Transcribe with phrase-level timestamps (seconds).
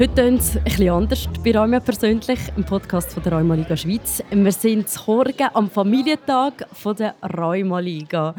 [0.00, 4.24] Heute tun es bisschen anders bei Räume persönlich, im Podcast von der Rheuma Liga Schweiz.
[4.30, 8.34] Wir sind zu Horgen am Familientag von der Rheuma Liga.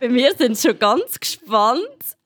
[0.00, 2.16] Wir sind schon ganz gespannt.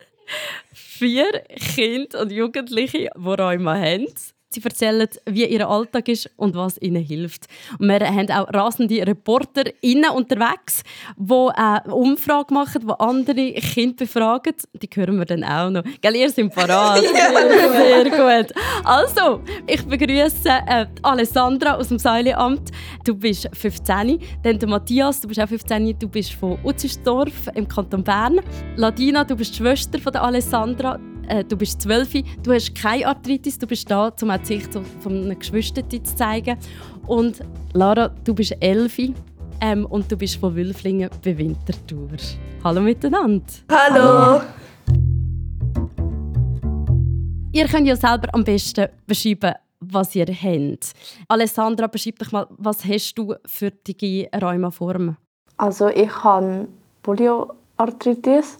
[0.72, 1.30] Vier
[1.74, 4.06] Kinder und Jugendliche, die Rheuma haben.
[4.50, 7.46] Sie erzählen, wie ihr Alltag ist und was ihnen hilft.
[7.78, 10.82] Und wir haben auch rasende ReporterInnen unterwegs,
[11.18, 14.54] die eine Umfrage machen, die andere Kinder befragen.
[14.72, 15.82] Die hören wir dann auch noch.
[16.00, 17.02] Gell, ihr seid parat.
[17.14, 17.28] ja.
[17.72, 18.54] Sehr gut.
[18.84, 22.70] Also, ich begrüße äh, Alessandra aus dem Säuleamt.
[23.04, 24.18] Du bist 15.
[24.42, 25.98] Dann der Matthias, du bist auch 15.
[25.98, 28.40] Du bist von Utzisdorf im Kanton Bern.
[28.76, 33.06] Ladina, du bist die Schwester von der Alessandra äh, du bist zwölf, du hast keine
[33.06, 36.58] Arthritis, du bist da, um auch die Sicht von einem Geschwister zu zeigen.
[37.06, 37.40] Und
[37.72, 38.98] Lara, du bist elf
[39.60, 42.08] ähm, und du bist von Wülflingen bei Winterthur.
[42.64, 43.44] Hallo miteinander.
[43.70, 44.42] Hallo.
[47.52, 50.92] Ihr könnt ja selber am besten beschreiben, was ihr habt.
[51.28, 55.16] Alessandra, beschreib dich mal, was hast du für die Rheumaformen?
[55.56, 56.68] Also ich habe
[57.02, 58.58] Polioarthritis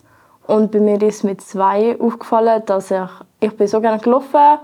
[0.48, 2.98] und bei mir ist mit zwei aufgefallen, dass ich,
[3.40, 4.58] ich bin so gerne gelaufen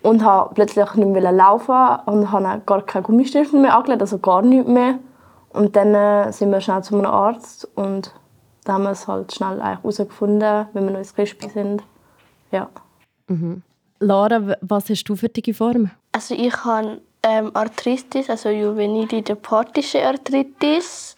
[0.00, 4.42] und habe plötzlich nicht mehr laufen und habe gar keine Gummistiefel mehr angelegt, also gar
[4.42, 5.00] nichts mehr.
[5.50, 8.14] Und dann äh, sind wir schnell zu einem Arzt und
[8.64, 11.82] da haben wir es halt schnell herausgefunden, wenn wir noch ins Rispi sind.
[12.52, 12.68] Ja.
[13.26, 13.62] Mhm.
[13.98, 15.90] Lara, was hast du für die Form?
[16.12, 21.16] Also ich habe ähm, Arthritis, also juvenile deportische Arthritis.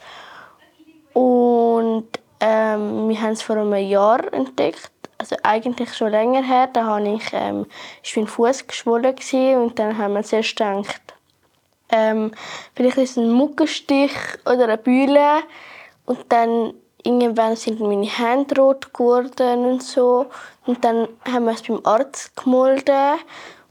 [1.13, 2.09] Und
[2.41, 4.91] ähm, wir haben es vor einem Jahr entdeckt.
[5.19, 6.69] Also eigentlich schon länger her.
[6.73, 7.67] Da habe ich, ähm,
[8.03, 9.15] ist mein Fuß geschwollen
[9.57, 11.01] und dann haben wir zuerst gedacht,
[11.89, 12.33] ähm,
[12.75, 14.13] vielleicht ist es ein Muckenstich
[14.45, 15.43] oder eine Bühle.
[16.05, 20.27] Und dann irgendwann sind meine Hände rot geworden und so.
[20.67, 23.19] Und dann haben wir es beim Arzt gemolden.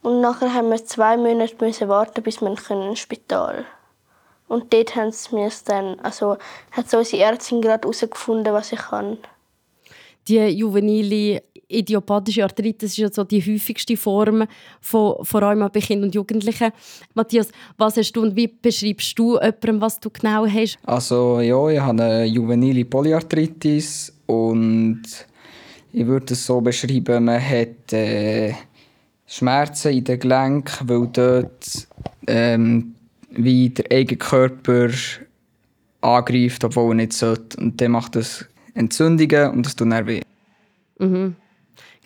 [0.01, 3.65] Und nachher haben wir zwei Monate warten, bis wir ins Spital können.
[4.47, 6.37] Und dort haben sie mir dann, also
[6.71, 9.17] hat so unsere Ärztin gerade herausgefunden, was ich kann.
[10.27, 14.45] Die juvenile idiopathische Arthritis ist ja so die häufigste Form
[14.81, 16.71] von, von Rheuma bei Kindern und Jugendlichen.
[17.13, 20.77] Matthias, was hast du und wie beschreibst du jemandem, was du genau hast?
[20.83, 25.03] Also ja, ich habe eine juvenile Polyarthritis und
[25.91, 28.53] ich würde es so beschreiben, man hat äh,
[29.25, 31.87] Schmerzen in den Gelenken, weil dort
[32.27, 32.94] ähm,
[33.35, 34.89] wie der eigene Körper
[36.01, 37.57] angreift, obwohl er nicht sollte.
[37.57, 40.21] Und dann macht das Entzündungen und das tut dann weh.
[40.99, 41.35] Mhm.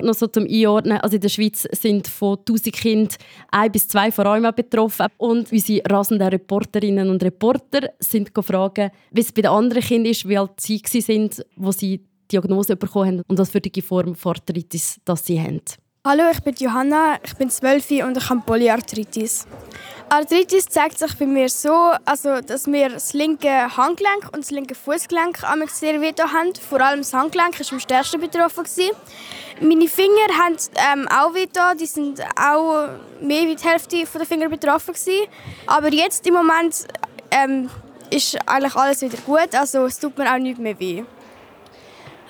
[0.01, 3.17] Noch so zum Einordnen, also in der Schweiz sind von 1000 Kindern
[3.51, 9.21] ein bis zwei von Rheuma betroffen und unsere rasenden Reporterinnen und Reporter sind gefragt, wie
[9.21, 13.07] es bei den anderen Kindern ist, wie alt sie sind, wo sie die Diagnose bekommen
[13.07, 15.61] haben und was für die Form von Arthritis das sie haben.
[16.07, 19.45] Hallo, ich bin Johanna, ich bin 12 und ich habe Polyarthritis.
[20.11, 24.73] Arthritis zeigt sich bei mir so, also, dass mir das linke Handgelenk und das linke
[24.73, 25.37] Fußgelenk
[25.69, 26.51] sehr weh haben.
[26.67, 28.65] Vor allem das Handgelenk war am stärksten betroffen.
[29.61, 30.57] Meine Finger haben
[30.91, 31.47] ähm, auch weh
[31.79, 32.87] die sind auch
[33.21, 34.95] mehr wie die Hälfte der Finger betroffen.
[35.67, 36.87] Aber jetzt im Moment
[37.29, 37.69] ähm,
[38.09, 41.03] ist eigentlich alles wieder gut, also es tut mir auch nicht mehr weh.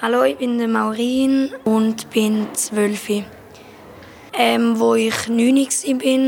[0.02, 3.24] Hallo, ich bin Maureen und bin 12.
[4.42, 5.54] Ähm, wo ich 9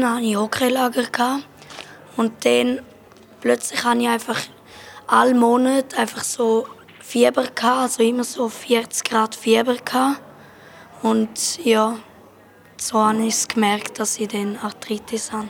[0.02, 1.40] war, hatte ich Hockeylager.
[2.18, 2.82] Und dann
[3.40, 4.38] plötzlich hatte ich einfach
[5.08, 6.68] alle Monate einfach so
[7.00, 9.78] Fieber, also immer so 40 Grad Fieber.
[11.02, 11.96] Und ja,
[12.76, 15.48] so habe ich gemerkt, dass ich dann Arthritis habe.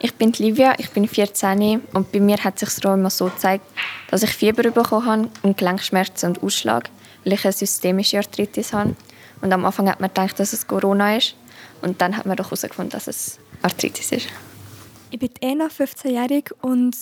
[0.00, 3.64] Ich bin Livia, ich bin 14 und bei mir hat sich immer so gezeigt,
[4.10, 6.90] dass ich Fieber bekommen habe und Gelenkschmerzen und Ausschlag,
[7.24, 8.94] weil ich eine systemische Arthritis habe.
[9.42, 11.34] Und am Anfang hat man gedacht, dass es Corona ist.
[11.82, 14.28] Und dann hat man doch herausgefunden, dass es Arthritis ist.
[15.10, 16.96] Ich bin Ena, 15-jährig und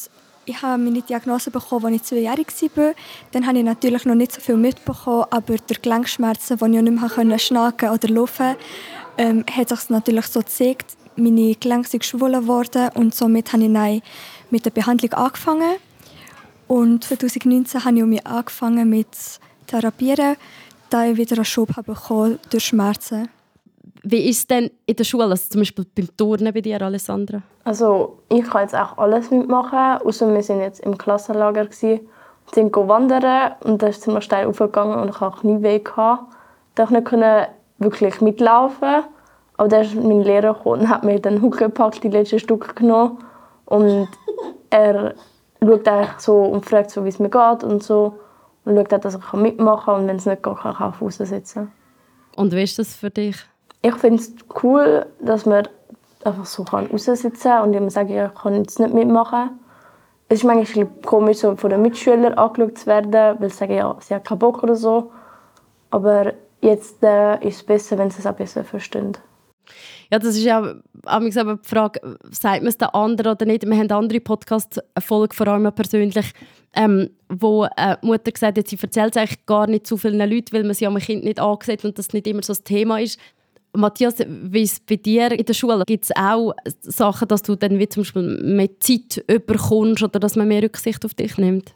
[0.46, 2.94] ich habe meine Diagnose bekommen, als ich zweijährig war.
[3.30, 7.16] Dann habe ich natürlich noch nicht so viel mitbekommen, aber durch Gelenkschmerzen, die ich nicht
[7.24, 8.56] mehr schnacken oder laufen
[9.18, 10.96] ähm, hat sich natürlich so gezeigt.
[11.16, 14.02] Meine Gelenke sind geschwollen worden und somit habe ich
[14.50, 15.76] mit der Behandlung angefangen.
[16.66, 19.08] Und 2019 habe ich mich angefangen mit
[19.66, 20.36] Therapieren,
[20.92, 23.28] ich wieder einen Schub bekommen durch Schmerzen.
[24.02, 27.42] Wie ist es denn in der Schule, also zum Beispiel beim Turnen bei dir, Alessandra?
[27.64, 32.00] Also ich kann jetzt auch alles mitmachen, außer wir sind jetzt im Klassenlager gewesen,
[32.54, 36.32] sind wandern und da ist ziemlich steil aufgegangen und ich hatte nie Weg gehabt.
[36.74, 37.12] Da ich nicht
[37.78, 39.04] wirklich mitlaufen,
[39.56, 42.74] aber dann ist mein Lehrer gekommen und hat mir den Hucke gepackt, die letzten Stück
[42.76, 43.18] genommen
[43.66, 44.08] und
[44.70, 45.14] er
[45.62, 48.19] schaut eigentlich so und fragt so, wie es mir geht und so
[48.64, 51.16] und schaut auch, dass ich mitmachen kann und wenn es nicht geht, kann ich Fuß
[51.18, 51.72] sitzen.
[52.36, 53.36] Und wie ist das für dich?
[53.82, 55.68] Ich finde es cool, dass man
[56.24, 59.58] einfach so raussitzen kann und immer sagen, ich kann jetzt nicht mitmachen.
[60.28, 63.96] Es ist manchmal komisch, so von den Mitschülern angeschaut zu werden, weil sie sagen, ja,
[64.00, 65.10] sie haben keinen Bock oder so.
[65.90, 69.16] Aber jetzt äh, ist es besser, wenn sie es auch besser verstehen.
[70.10, 70.74] Ja, das ist ja
[71.06, 71.32] auch die
[71.62, 73.64] Frage, sagt man es den anderen oder nicht?
[73.64, 76.32] Wir haben andere Podcast-Folgen, vor allem persönlich,
[76.74, 80.52] ähm, wo eine Mutter gesagt hat, sie erzählt es eigentlich gar nicht zu vielen Leuten,
[80.52, 83.18] weil man sie am Kind nicht angesehen und das nicht immer so das Thema ist.
[83.72, 85.84] Matthias, wie ist es bei dir in der Schule?
[85.86, 90.34] Gibt es auch Sachen, dass du dann wie zum Beispiel mehr Zeit überkommst oder dass
[90.34, 91.72] man mehr Rücksicht auf dich nimmt?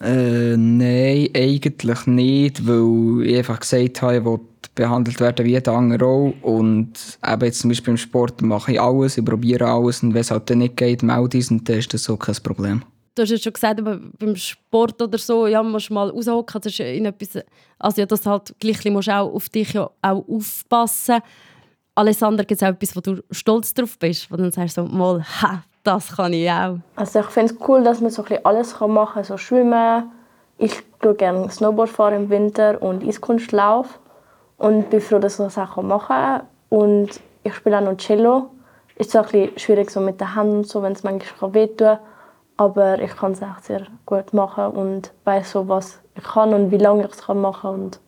[0.00, 4.40] Äh, nein, eigentlich nicht, weil ich einfach gesagt habe, ich will
[4.74, 6.34] behandelt werden wie jeder andere auch.
[6.42, 10.20] Und eben jetzt zum Beispiel im Sport mache ich alles, ich probiere alles und wenn
[10.20, 12.82] es halt dann nicht geht, melde ich und dann ist das so kein Problem.
[13.16, 16.60] Du hast ja schon gesagt, aber beim Sport oder so, ja, musst mal raushocken.
[16.60, 17.42] Das ist in etwas,
[17.78, 21.22] also ja, das halt gleich musst auch auf dich ja auch aufpassen.
[21.94, 25.24] Alessandra, gibt es auch etwas, wo du stolz drauf bist, wo dann sagst so, mal,
[25.24, 26.76] ha, das kann ich auch.
[26.94, 30.10] Also ich finde es cool, dass man so ein alles machen kann, so schwimmen.
[30.58, 33.98] Ich schaue gerne Snowboard fahren im Winter und Eiskunstlauf
[34.58, 36.42] und bin froh, dass ich das auch machen kann.
[36.68, 38.50] Und ich spiele auch noch Cello.
[38.96, 41.98] Ist zwar ein bisschen schwierig so mit den Händen so, wenn es manchmal wehtun kann,
[42.56, 46.70] aber ich kann es echt sehr gut machen und weiß so, was ich kann und
[46.70, 47.74] wie lange ich es machen kann.
[47.74, 48.00] Und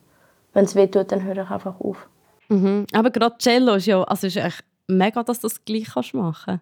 [0.55, 2.09] wenn es wehtut, dann höre ich einfach auf.
[2.49, 2.87] Mhm.
[2.93, 6.61] Aber gerade Cello ist ja, also ist echt mega, dass du das gleich kannst machen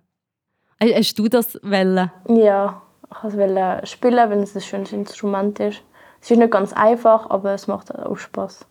[0.78, 0.96] kannst.
[0.96, 2.10] Hast du das wollen?
[2.28, 5.82] Ja, ich wollte es spielen, wenn es ein schönes Instrument ist.
[6.20, 8.66] Es ist nicht ganz einfach, aber es macht auch Spaß.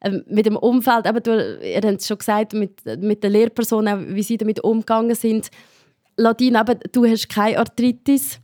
[0.00, 4.14] Ähm, mit dem Umfeld, aber du, ihr habt es schon gesagt, mit, mit den Lehrpersonen,
[4.14, 5.50] wie sie damit umgegangen sind.
[6.18, 8.38] Ladine, aber du hast keine Arthritis.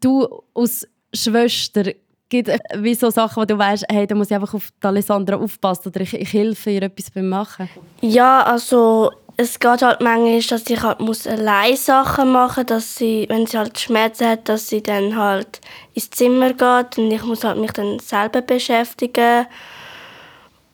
[0.00, 1.84] Du als Schwester,
[2.28, 5.36] gibt es wie so Sachen, wo du weißt, hey, da muss ich einfach auf Alessandra
[5.36, 7.68] aufpassen oder ich, ich helfe ihr etwas beim Machen?
[8.00, 13.24] Ja, also es geht halt manchmal, dass ich halt muss allein Sachen machen dass sie,
[13.28, 15.60] wenn sie halt Schmerzen hat, dass sie dann halt
[15.94, 19.46] ins Zimmer geht und ich muss halt mich dann selber beschäftigen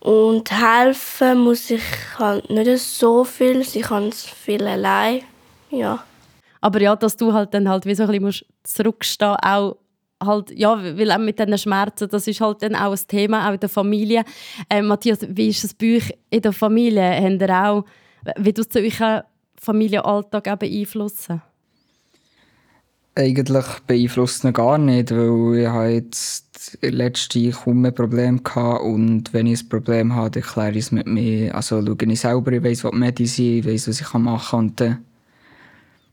[0.01, 1.83] und helfen muss ich
[2.19, 3.65] halt nicht so viel.
[3.65, 5.23] Sie kann es viel allein.
[5.71, 6.05] Ja.
[6.65, 9.77] Aber ja, dass du halt dann halt wie so ein bisschen zurückstehen auch
[10.25, 13.53] halt, ja, weil auch mit diesen Schmerzen, das ist halt dann auch ein Thema, auch
[13.53, 14.25] in der Familie.
[14.71, 17.21] Äh, Matthias, wie ist es bei euch in der Familie?
[17.23, 17.85] Habt ihr auch,
[18.39, 19.25] wie tut es euren
[19.61, 21.43] Familienalltag auch beeinflussen?
[23.15, 29.35] Eigentlich beeinflusst ihn gar nicht, weil ich habe jetzt letzte kaum mehr Probleme hatte und
[29.35, 31.55] wenn ich ein Problem habe, dann kläre ich es mit mir.
[31.55, 34.61] Also schaue ich selber, ich weiss, was die Medizin ich weiss, was ich machen kann
[34.61, 35.05] und dann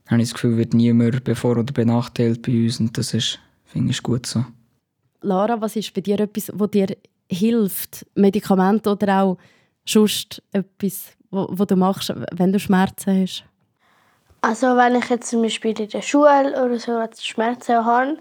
[0.06, 3.90] habe ich das Gefühl, wird niemand bevor- oder benachteiligt bei uns und das ist, finde
[3.90, 4.44] ich, gut so.
[5.20, 6.96] Lara, was ist bei dir etwas, was dir
[7.30, 8.04] hilft?
[8.14, 9.38] Medikamente oder auch
[9.84, 13.44] sonst etwas, was du machst, wenn du Schmerzen hast?
[14.40, 18.18] Also wenn ich jetzt zum Beispiel in der Schule oder so Schmerzen habe,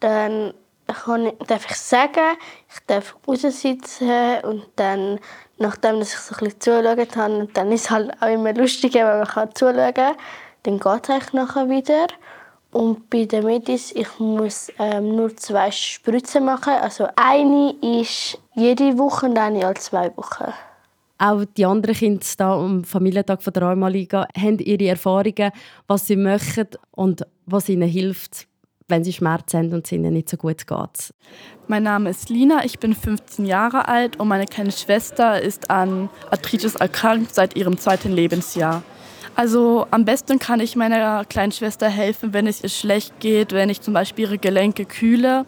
[0.00, 0.52] dann
[0.86, 2.36] kann ich, darf ich sagen,
[2.68, 5.18] ich darf raussitzen und dann,
[5.56, 9.08] nachdem dass ich so ein bisschen zugeschaut habe, dann ist es halt auch immer lustiger,
[9.08, 10.16] wenn man kann zuschauen kann,
[10.64, 12.08] dann geht es nachher wieder.
[12.72, 16.72] Und bei der Medis, ich muss ähm, nur zwei Spritzen machen.
[16.72, 20.52] Also eine ist jede Woche und eine alle zwei Wochen.
[21.18, 25.52] Auch die anderen Kinder da am Familientag von der Rheumaliga haben ihre Erfahrungen,
[25.86, 28.48] was sie möchten und was ihnen hilft,
[28.88, 31.14] wenn sie Schmerzen haben und es ihnen nicht so gut geht.
[31.68, 36.10] Mein Name ist Lina, ich bin 15 Jahre alt und meine kleine Schwester ist an
[36.32, 38.82] Arthritis erkrankt seit ihrem zweiten Lebensjahr.
[39.36, 43.68] Also am besten kann ich meiner kleinen Schwester helfen, wenn es ihr schlecht geht, wenn
[43.68, 45.44] ich zum Beispiel ihre Gelenke kühle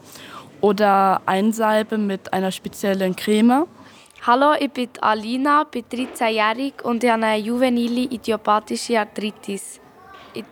[0.60, 3.66] oder einsalbe mit einer speziellen Creme.
[4.26, 9.80] Hallo, ich bin Alina, bin 13-jährig und ich habe eine juvenile idiopathische Arthritis.
[10.34, 10.44] Ich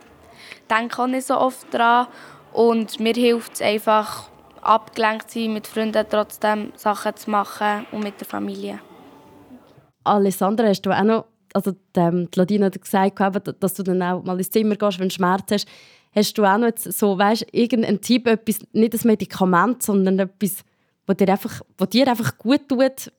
[0.69, 2.07] denke auch nicht so oft daran
[2.53, 4.29] und mir hilft es einfach,
[4.61, 8.79] abgelenkt zu sein, mit Freunden trotzdem Sachen zu machen und mit der Familie.
[10.05, 13.19] Alessandra, hast du auch noch, also die, die Ladina hat gesagt,
[13.59, 15.67] dass du dann auch mal ins Zimmer gehst, wenn du Schmerz hast.
[16.13, 20.63] Hast du auch noch jetzt so, weißt, irgendeinen Tipp, etwas, nicht ein Medikament, sondern etwas,
[21.07, 23.11] was dir einfach, was dir einfach gut tut,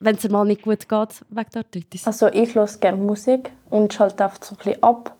[0.00, 2.06] wenn es dir mal nicht gut geht wegen der Arthritis?
[2.06, 5.14] Also ich höre gerne Musik und schalte einfach so ein bisschen ab.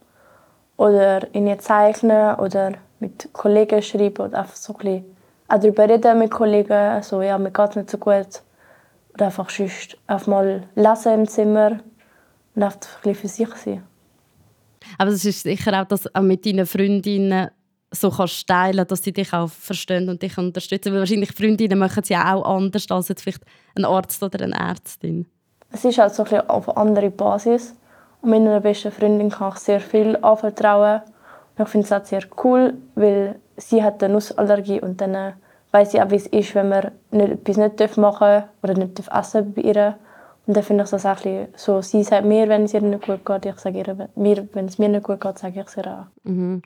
[0.77, 5.05] Oder in zeichnen oder mit Kollegen schreiben oder einfach so ein bisschen
[5.47, 7.01] auch darüber reden mit Kollegen.
[7.03, 8.43] So, ja, mir geht es nicht so gut.
[9.15, 11.79] Oder einfach sonst einfach mal lesen im Zimmer
[12.63, 12.71] ein
[13.03, 13.83] bisschen für sich sein.
[14.99, 17.51] Aber es ist sicher auch, dass auch mit deinen Freundinnen
[17.91, 20.93] so kannst teilen, dass sie dich auch verstehen und dich unterstützen.
[20.93, 23.45] Weil wahrscheinlich Freundinnen machen es ja auch anders als jetzt vielleicht
[23.77, 25.27] ein Arzt oder eine Ärztin.
[25.73, 27.75] es ist halt so ein bisschen auf eine andere Basis.
[28.21, 31.03] Und meiner besten Freundin kann ich sehr viel anvertrauen.
[31.57, 35.35] Und ich finde es auch sehr cool, weil sie hat eine Nussallergie und dann
[35.71, 39.01] weiß sie auch, wie es ist, wenn man nicht, etwas nicht machen darf oder nicht
[39.13, 39.99] essen bei ihr.
[40.47, 43.07] Und dann finde ich das auch ein so, sie sagt mir, wenn es ihr nicht
[43.07, 45.77] gut geht, ich sage ihr, mir, wenn es mir nicht gut geht, sage ich es
[45.77, 46.07] ihr auch.
[46.25, 46.61] Mhm.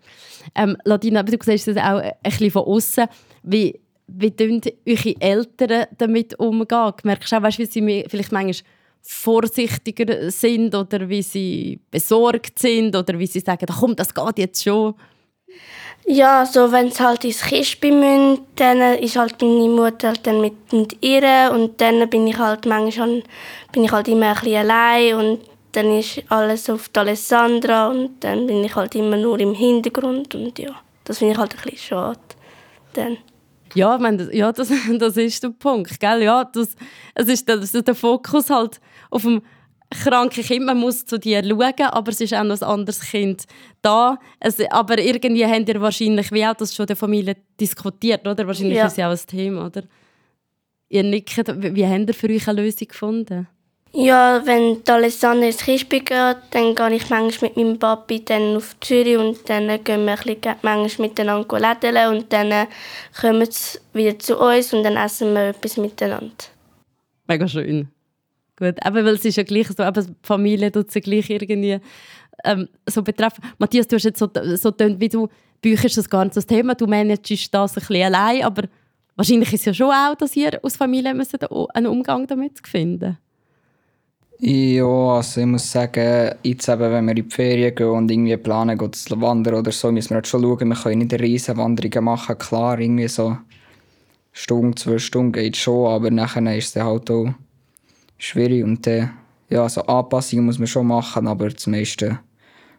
[0.54, 3.06] Ähm, Ladina, du siehst das auch ein bisschen von außen.
[3.44, 6.92] Wie, wie tun eure Eltern damit umgehen?
[7.04, 8.68] Merkst du auch, weißt, wie sie vielleicht manchmal
[9.00, 14.64] vorsichtiger sind oder wie sie besorgt sind oder wie sie sagen, komm, das geht jetzt
[14.64, 14.94] schon?
[16.10, 20.40] Ja, so wenn es halt ins Kispi müssen, dann ist halt meine Mutter halt dann
[20.40, 23.22] mit, mit ihr und dann bin ich halt manchmal
[23.72, 25.40] bin ich halt immer ein bisschen allein und
[25.72, 30.34] dann ist alles auf die Alessandra und dann bin ich halt immer nur im Hintergrund
[30.34, 30.70] und ja,
[31.04, 32.20] das finde ich halt ein bisschen schade.
[32.94, 33.18] Dann.
[33.74, 36.22] Ja, ich meine, ja das, das ist der Punkt, gell?
[36.22, 36.74] Ja, das,
[37.14, 39.42] es ist der, der Fokus halt auf dem
[39.90, 43.44] kranke Kind, man muss zu dir schauen, aber es ist auch noch ein anderes Kind
[43.82, 44.18] da.
[44.40, 48.46] Es, aber irgendwie habt ihr wahrscheinlich, wie auch das schon der Familie diskutiert, oder?
[48.46, 48.86] Wahrscheinlich ja.
[48.86, 49.82] ist es ja auch ein Thema, oder?
[50.90, 51.36] Ihr nickt,
[51.74, 53.46] wie habt ihr für euch eine Lösung gefunden?
[53.92, 58.56] Ja, wenn die Alessandra ins Kispi geht, dann gehe ich manchmal mit meinem Papi dann
[58.56, 62.68] auf Zürich und dann gehen wir ein bisschen, manchmal miteinander lädeln und dann
[63.18, 66.34] kommen sie wieder zu uns und dann essen wir etwas miteinander.
[67.26, 67.88] Mega schön.
[68.58, 71.78] Gut, aber weil es ist ja gleich so, aber Familie tut sie gleich irgendwie
[72.44, 73.44] ähm, so betreffen.
[73.58, 75.28] Matthias, du hast jetzt so, so getönt, wie du
[75.62, 78.64] büchst das ganze Thema, du managst das ein bisschen allein, aber
[79.16, 81.36] wahrscheinlich ist es ja schon auch, dass ihr als Familie müsst
[81.74, 83.18] einen Umgang damit finden
[84.40, 88.36] ja, also ich muss sagen, jetzt eben, wenn wir in die Ferien gehen und irgendwie
[88.36, 92.04] planen, zu wandern oder so, müssen wir halt schon schauen, wir können nicht riesen Wanderungen
[92.04, 92.38] machen.
[92.38, 93.36] Klar, irgendwie so
[94.32, 97.34] Stunde, zwei Stunden geht schon, aber nachher ist es halt auch
[98.18, 98.64] schwierig.
[98.64, 99.12] Und dann,
[99.48, 102.20] ja, so Anpassungen muss man schon machen, aber das meiste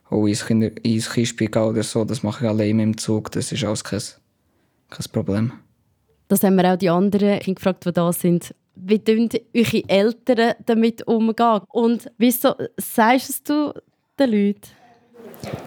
[0.10, 1.10] auch ins, Kinder ins
[1.56, 4.02] oder so, das mache ich allein im Zug, das ist alles kein,
[4.90, 5.52] kein Problem.
[6.28, 8.54] Das haben wir auch die anderen gefragt, die da sind.
[8.76, 11.62] Wie tun eure Eltern damit umgehen?
[11.70, 13.74] Und wieso sagst du
[14.18, 14.62] den Leuten?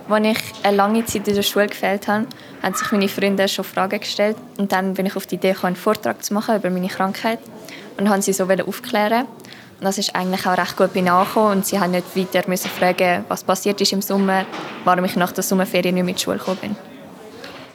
[0.08, 2.26] Als ich eine lange Zeit in der Schule gefehlt habe,
[2.62, 4.36] haben sich meine Freunde schon Fragen gestellt.
[4.58, 7.38] Und dann bin ich auf die Idee gekommen, einen Vortrag zu machen über meine Krankheit.
[7.98, 9.26] Und haben sie so aufklären
[9.84, 13.24] das ist eigentlich auch recht gut bei angekommen und sie haben nicht weiter müssen fragen,
[13.28, 14.44] was passiert ist im Sommer,
[14.84, 16.76] warum ich nach der Sommerferien nicht mit der Schule gekommen bin.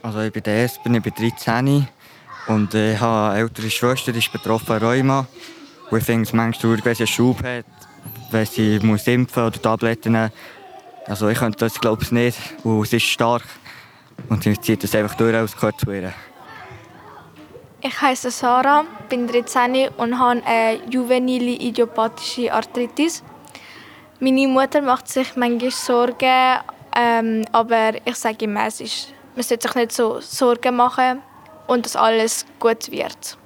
[0.02, 1.88] Also ich bin der Erste, ich bin 13
[2.48, 5.28] und äh, ich habe eine ältere Schwester, die ist betroffen Rheuma.
[5.90, 7.66] Und ich finde es manchmal wenn sie einen Schub hat,
[8.32, 10.32] wenn sie muss impfen oder Tabletten nehmen
[11.06, 13.44] Also ich könnte das glaube ich nicht, und sie ist stark
[14.30, 16.14] und sie zieht das einfach durch, als gehört zu ihr.
[17.88, 23.24] Ich heiße Sarah, bin 13 und habe eine juvenile idiopathische Arthritis.
[24.20, 26.60] Meine Mutter macht sich manchmal Sorgen,
[26.94, 31.22] ähm, aber ich sage immer, es ist, man sollte sich nicht so Sorgen machen
[31.68, 33.38] und dass alles gut wird.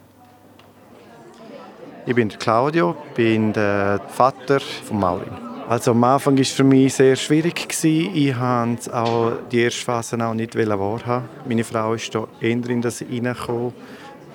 [2.07, 5.37] Ich bin Claudio, bin der Vater von Maurin.
[5.69, 7.67] Also am Anfang war es für mich sehr schwierig.
[7.83, 11.29] Ich wollte auch die erste Phase auch nicht wahrhaben.
[11.45, 13.73] Meine Frau ist da eher in das reingekommen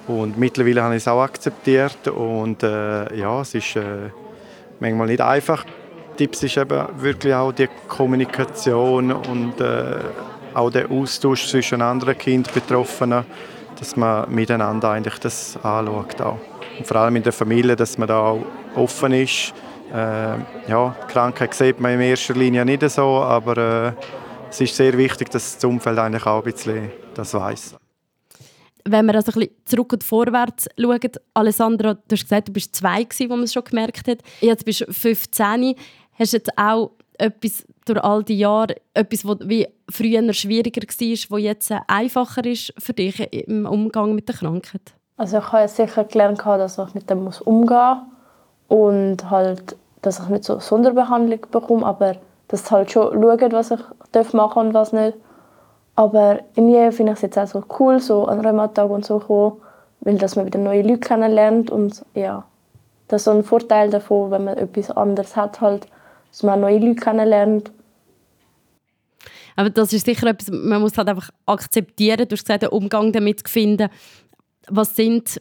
[0.08, 4.10] und mittlerweile habe ich es auch akzeptiert und äh, ja, es ist äh,
[4.78, 5.64] manchmal nicht einfach.
[6.16, 9.96] Tipps ist eben wirklich auch die Kommunikation und äh,
[10.54, 13.24] auch der Austausch zwischen anderen Kindbetroffenen,
[13.78, 16.38] dass man miteinander eigentlich das anschaut auch.
[16.78, 19.52] Und vor allem in der Familie, dass man da auch offen ist.
[19.92, 23.92] Äh, ja, die Krankheit sieht man in erster Linie nicht so, aber äh,
[24.50, 27.76] es ist sehr wichtig, dass das Umfeld eigentlich auch ein bisschen das weiß
[28.86, 31.00] wenn wir also ein bisschen zurück und vorwärts schauen,
[31.34, 34.18] Alessandra, du hast gesagt, du bist zwei gewesen, wo man es schon gemerkt hat.
[34.40, 35.74] Jetzt bist du 15.
[36.18, 39.38] Hast du jetzt auch etwas durch all die Jahre, etwas, was
[39.90, 44.94] früher schwieriger war, was jetzt einfacher ist für dich im Umgang mit der Krankheit?
[45.16, 48.16] Also ich habe sicher gelernt, dass ich mit dem umgehen muss
[48.68, 52.16] und halt, dass ich nicht so Sonderbehandlung bekomme, aber
[52.48, 55.16] dass halt schon schauen, was ich machen darf und was nicht.
[55.96, 59.56] Aber irgendwie finde ich es jetzt auch so cool, so an Rheumatag und so kommen,
[60.00, 62.44] weil dass man wieder neue Leute kennenlernt und ja,
[63.08, 65.88] das ist so ein Vorteil davon, wenn man etwas anderes hat, halt,
[66.30, 67.72] dass man neue Leute kennenlernt.
[69.56, 73.10] Aber das ist sicher etwas, man muss halt einfach akzeptieren, du hast gesagt, den Umgang
[73.12, 73.88] damit finden.
[74.68, 75.40] Was sind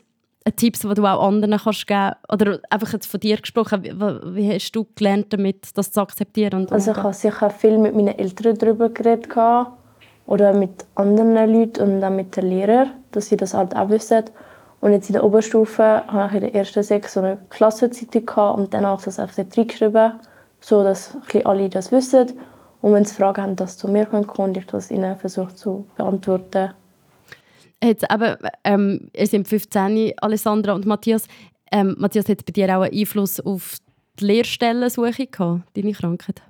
[0.55, 3.91] Tipps, die du auch anderen kannst geben Oder einfach jetzt von dir gesprochen, wie,
[4.35, 6.61] wie hast du gelernt, damit das zu akzeptieren?
[6.61, 9.29] Und also ich habe sicher viel mit meinen Eltern darüber geredet
[10.27, 14.25] oder mit anderen Leuten und dann mit den Lehrern, dass sie das halt auch wissen.
[14.81, 18.59] Und jetzt in der Oberstufe habe ich in der ersten sechs so eine Klassenzeitung gehabt
[18.59, 20.13] und danach das einfach dort reingeschrieben,
[20.59, 22.33] so dass alle das wissen.
[22.81, 25.87] Und wenn sie Fragen haben, dass zu mir kommen und ich das ihnen versuche zu
[25.97, 26.71] beantworten.
[27.83, 31.27] Jetzt eben, ähm, ihr seid 15, Alessandra und Matthias.
[31.71, 33.77] Ähm, Matthias, hat bei dir auch einen Einfluss auf
[34.19, 36.41] die Lehrstellensuche gehabt, deine Krankheit?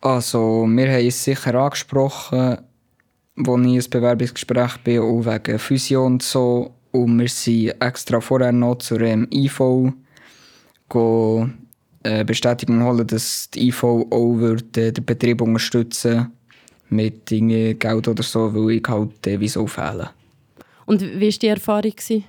[0.00, 2.66] Also, wir haben es sicher angesprochen, als
[3.36, 6.74] ich ein Bewerbungsgespräch bin, auch wegen Physio und so.
[6.92, 9.92] Und wir sind extra vorher noch zur IV
[10.88, 11.48] go,
[12.02, 16.32] äh, Bestätigung holen, dass die IV auch äh, den Betrieb unterstützen
[16.88, 20.10] mit Geld oder so, weil ich halt äh, wieso fehle.
[20.86, 21.90] Und wie war die Erfahrung?
[21.90, 22.24] Gewesen?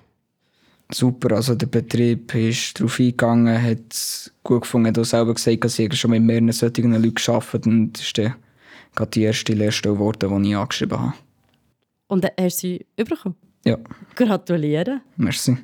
[0.91, 5.65] Super, also der Betrieb ist darauf eingegangen, hat es gut gefunden, hat auch selber gesagt,
[5.65, 8.35] dass ich schon mit mehreren solchen Leuten gearbeitet und das ist dann
[8.95, 11.13] gerade die erste Lehrstelle geworden, die ich angeschrieben habe.
[12.07, 13.35] Und hast du sie bekommen?
[13.65, 13.77] Ja.
[14.15, 15.01] Gratuliere.
[15.17, 15.57] Merci.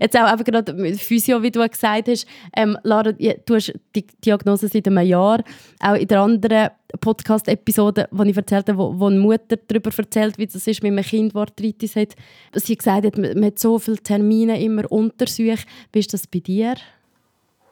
[0.00, 2.26] Jetzt auch eben gerade mit Physio, wie du gesagt hast.
[2.56, 5.42] Ähm, Lara, du hast die Diagnose seit einem Jahr.
[5.80, 10.38] Auch in der anderen Podcast-Episode, die ich erzählt habe, wo, wo eine Mutter darüber erzählt,
[10.38, 12.16] wie das ist mit einem Kind, das Arthritis hat.
[12.54, 15.64] Sie hat gesagt, man hat so viele Termine immer Untersuche.
[15.92, 16.74] Wie ist das bei dir?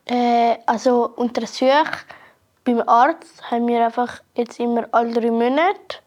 [0.06, 1.98] Äh, also Untersuche
[2.68, 6.02] beim Arzt haben wir einfach jetzt immer alle drei Monate.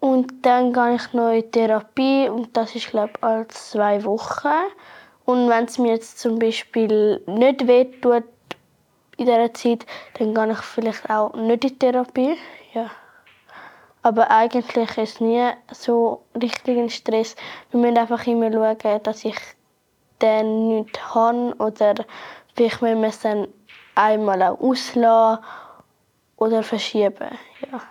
[0.00, 4.48] Und dann gehe ich noch in Therapie und das ist glaube ich alle zwei Wochen.
[5.28, 8.24] Und wenn es mir jetzt zum Beispiel nicht wehtut
[9.18, 12.38] in dieser Zeit, dann gehe ich vielleicht auch nicht in Therapie.
[12.72, 12.90] Ja.
[14.00, 17.36] Aber eigentlich ist es nie so richtig ein Stress.
[17.70, 19.36] Wir müssen einfach immer schauen, dass ich
[20.18, 22.06] dann nichts habe oder
[22.56, 23.48] vielleicht müssen wir es dann
[23.96, 25.44] einmal auch auslassen
[26.38, 27.36] oder verschieben.
[27.70, 27.82] Ja.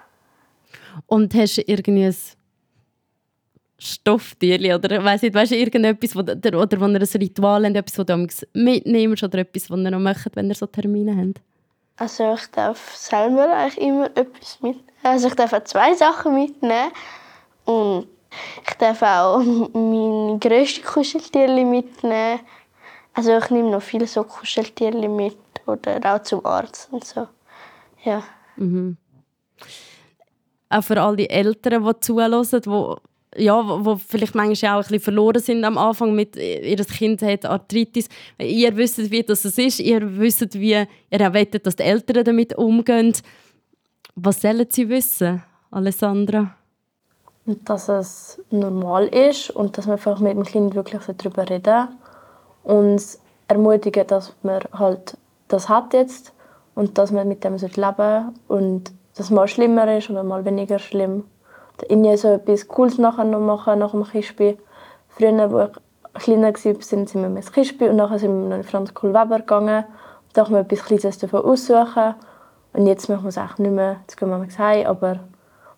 [1.05, 2.36] Und hast du irgendwie ein
[3.79, 7.75] Stofftierchen oder weiss nicht, weißt du, irgendetwas, wo, oder, oder wo ihr ein Ritual habt,
[7.75, 11.41] etwas, das du mitnimmst oder etwas, was ihr noch macht, wenn ihr so Termine habt?
[11.97, 14.87] Also ich darf selber eigentlich immer etwas mitnehmen.
[15.03, 16.91] Also ich darf auch zwei Sachen mitnehmen
[17.65, 18.07] und
[18.67, 19.39] ich darf auch
[19.73, 22.39] mein grösstes Kuscheltierchen mitnehmen.
[23.13, 27.27] Also ich nehme noch viele so Kuscheltierchen mit oder auch zum Arzt und so.
[28.03, 28.23] Ja.
[28.55, 28.97] Mhm.
[30.69, 32.95] Auch für all die Eltern, die zuhören, die
[33.37, 37.21] ja, wo, wo vielleicht manchmal auch ein bisschen verloren sind am Anfang mit ihr Kind
[37.21, 38.09] hat Arthritis.
[38.39, 39.79] Ihr wisst, wie das ist.
[39.79, 43.13] Ihr wisst, wie ihr auch wollt, dass die Eltern damit umgehen.
[44.15, 46.55] Was sollen sie wissen, Alessandra?
[47.45, 51.87] Dass es normal ist und dass man einfach mit dem Kind wirklich darüber reden
[52.63, 53.01] und
[53.47, 56.33] ermutigen, dass man halt das hat jetzt
[56.75, 60.43] und dass man mit dem leben sollte und dass es mal schlimmer ist oder mal
[60.43, 61.23] weniger schlimm
[61.87, 64.57] irgendwie so etwas Cooles nachher noch machen nach dem Kispi.
[65.09, 65.71] Früher, als
[66.17, 69.13] ich kleiner war, sind wir ins Kispi und nachher sind wir noch in Franz Kohl
[69.13, 69.85] Weber gegangen.
[70.33, 72.15] Da haben wir etwas Kleines davon aussuchen.
[72.73, 73.97] Und jetzt machen wir es eigentlich nicht mehr.
[74.01, 75.19] Jetzt gehen wir mal heim, aber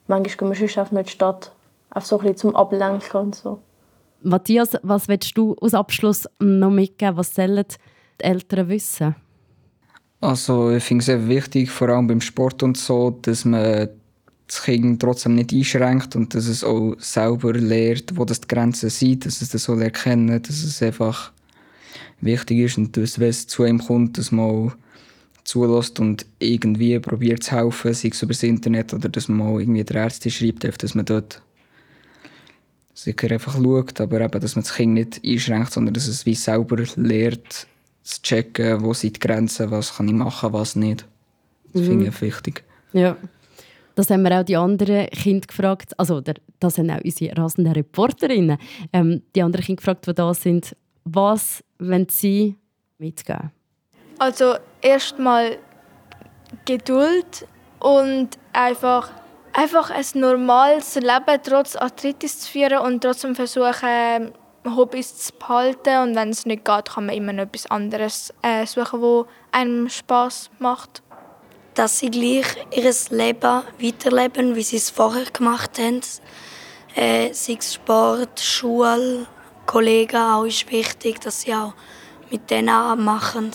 [0.08, 1.52] manchmal gehen wir sonst einfach noch in die Stadt.
[1.92, 3.60] Einfach so ein bisschen zum Ablenken und so.
[4.22, 7.18] Matthias, was willst du als Abschluss noch mitgeben?
[7.18, 7.66] Was sollen
[8.20, 9.16] die Eltern wissen?
[10.22, 13.88] Also ich finde es sehr wichtig, vor allem beim Sport und so, dass man
[14.50, 18.90] das Kind trotzdem nicht einschränkt und dass es auch selber lernt, wo das die Grenzen
[18.90, 21.32] sind, dass es das so erkennen dass es einfach
[22.20, 24.74] wichtig ist und dass, wenn es zu ihm kommt, dass man
[25.44, 29.62] zulässt und irgendwie probiert zu helfen, sei es über das Internet oder dass man mal
[29.62, 31.44] irgendwie der Ärzte schreibt, dass man dort
[32.96, 36.36] sicher einfach schaut, aber eben, dass man das Kind nicht einschränkt, sondern dass es wie
[36.36, 37.68] selber lernt,
[38.02, 41.06] zu checken, wo sind die Grenzen, was kann ich machen, was nicht.
[41.72, 41.86] Das mhm.
[41.86, 42.64] finde ich wichtig.
[42.94, 43.16] Ja.
[44.00, 48.58] Das haben wir auch die anderen Kinder gefragt, also das sind auch unsere rasenden Reporterinnen,
[48.94, 52.56] ähm, die anderen Kinder gefragt, die da sind, was wenn sie
[52.98, 53.52] mitgeben?
[54.18, 55.58] Also erstmal
[56.64, 57.46] Geduld
[57.80, 59.12] und einfach,
[59.52, 64.32] einfach ein normales Leben trotz Arthritis zu führen und trotzdem versuchen,
[64.66, 66.04] Hobbys zu behalten.
[66.04, 69.90] Und wenn es nicht geht, kann man immer noch etwas anderes äh, suchen, das einem
[69.90, 71.04] Spaß macht
[71.80, 76.02] dass sie gleich ihr Leben weiterleben, wie sie es vorher gemacht haben.
[76.94, 79.26] Äh, sei es Sport, Schule,
[79.66, 81.74] Kollegen, auch ist wichtig, dass sie auch
[82.30, 83.52] mit denen machen.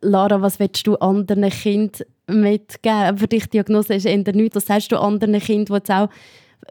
[0.00, 3.18] Lara, was willst du anderen Kindern mitgeben?
[3.18, 4.56] Für dich die Diagnose ist eher nichts.
[4.56, 6.08] Was sagst du anderen Kindern, die auch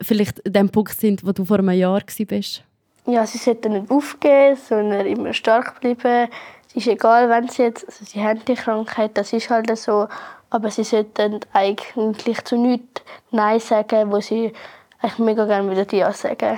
[0.02, 2.63] vielleicht in dem Punkt sind, wo du vor einem Jahr warst?
[3.06, 6.30] Ja, sie sollten nicht aufgeben, sondern immer stark bleiben.
[6.67, 10.08] Es ist egal, wenn sie jetzt, also sie haben die Krankheit, das ist halt so.
[10.50, 14.54] Aber sie sollten eigentlich zu nichts Nein sagen, wo sie
[15.00, 16.58] eigentlich mega gerne wieder Ja sagen.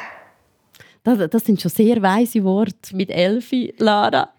[1.04, 4.30] Das, das sind schon sehr weise Worte mit Elfi, Lara.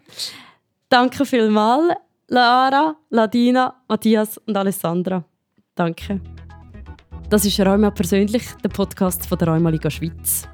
[0.89, 1.95] Danke vielmals,
[2.27, 5.23] Lara, Ladina, Matthias und Alessandra.
[5.75, 6.21] Danke.
[7.29, 10.47] Das ist Rheuma persönlich, der Podcast von der Rheuma Liga Schweiz.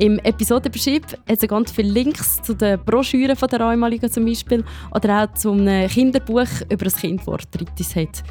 [0.00, 4.24] Im Episodenbeschrieb hat es ganz viele Links zu den Broschüren von der Rheuma Liga zum
[4.24, 8.24] Beispiel oder auch zu einem Kinderbuch über ein Kind, das Arthritis hat.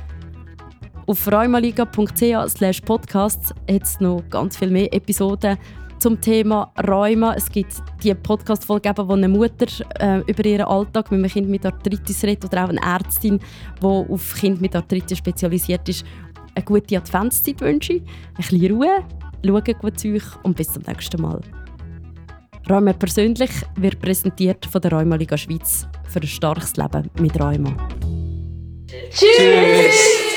[1.07, 5.57] Auf rheumaliga.ch podcasts hat es noch ganz viel mehr Episoden
[5.99, 7.33] zum Thema Rheuma.
[7.33, 9.67] Es gibt die Podcast-Folge, wo eine Mutter
[9.99, 13.39] äh, über ihren Alltag mit einem Kind mit Arthritis redet oder auch eine Ärztin,
[13.81, 16.05] die auf Kind mit Arthritis spezialisiert ist,
[16.55, 17.93] eine gute Adventszeit wünsche.
[17.93, 18.03] Ein
[18.35, 19.05] bisschen Ruhe,
[19.45, 21.41] schaut gut zu euch und bis zum nächsten Mal.
[22.69, 27.75] Rheuma persönlich wird präsentiert von der Rheuma Liga Schweiz für ein starkes Leben mit Rheuma.
[29.11, 30.32] Tschüss.